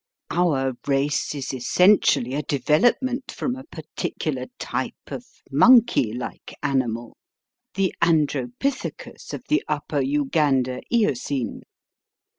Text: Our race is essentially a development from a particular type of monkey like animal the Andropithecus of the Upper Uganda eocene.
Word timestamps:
Our 0.31 0.73
race 0.87 1.35
is 1.35 1.53
essentially 1.53 2.33
a 2.33 2.41
development 2.41 3.31
from 3.31 3.55
a 3.55 3.65
particular 3.65 4.47
type 4.57 4.97
of 5.11 5.23
monkey 5.51 6.11
like 6.11 6.55
animal 6.63 7.17
the 7.75 7.93
Andropithecus 8.01 9.31
of 9.35 9.43
the 9.47 9.63
Upper 9.67 10.01
Uganda 10.01 10.81
eocene. 10.91 11.61